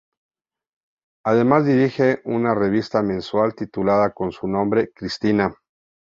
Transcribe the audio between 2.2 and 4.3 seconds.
una revista mensual titulada